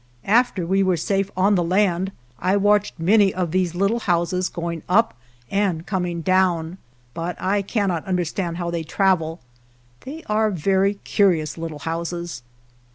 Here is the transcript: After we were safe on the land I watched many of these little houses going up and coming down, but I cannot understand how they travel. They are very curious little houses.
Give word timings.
After 0.25 0.65
we 0.65 0.81
were 0.81 0.97
safe 0.97 1.29
on 1.37 1.53
the 1.53 1.63
land 1.63 2.11
I 2.39 2.57
watched 2.57 2.99
many 2.99 3.31
of 3.35 3.51
these 3.51 3.75
little 3.75 3.99
houses 3.99 4.49
going 4.49 4.81
up 4.89 5.13
and 5.51 5.85
coming 5.85 6.21
down, 6.21 6.79
but 7.13 7.39
I 7.39 7.61
cannot 7.61 8.05
understand 8.05 8.57
how 8.57 8.71
they 8.71 8.81
travel. 8.81 9.41
They 10.03 10.23
are 10.27 10.49
very 10.49 10.95
curious 11.03 11.55
little 11.55 11.77
houses. 11.85 12.41